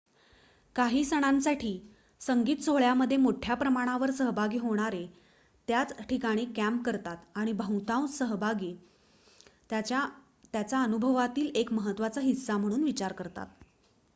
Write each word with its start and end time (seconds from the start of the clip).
काही 0.75 1.03
सणांसाठी 1.05 1.73
संगीत 2.21 2.63
सोहळ्यामध्ये 2.63 3.17
मोठ्या 3.17 3.55
प्रमाणावर 3.55 4.11
सहभागी 4.11 4.57
होणारे 4.57 5.05
त्याच 5.67 5.93
ठिकाणी 6.09 6.45
कॅम्प 6.45 6.83
करतात 6.85 7.17
आणि 7.35 7.51
बहुतांश 7.51 8.09
सहभागी 8.09 8.73
त्याचा 9.69 10.81
अनुभवातील 10.83 11.51
एक 11.55 11.73
महत्त्वाचा 11.73 12.21
हिस्सा 12.21 12.57
म्हणून 12.57 12.83
विचार 12.83 13.13
करतात 13.13 13.47